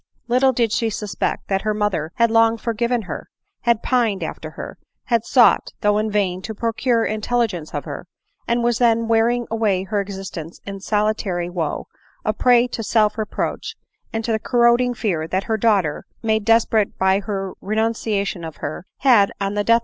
[0.27, 3.29] Little did she suspect that her mother had long forgiven her;
[3.65, 8.07] had pined after her; had sought, though in vain, to procure intelligence of her,
[8.47, 11.85] and was then wearing away her existence in sol itary wo,
[12.25, 13.75] a prey to self reproach,
[14.11, 18.55] and to the corroding fear that her daughter, made desperate by her renuncia tion of
[18.55, 19.79] her, had, on the death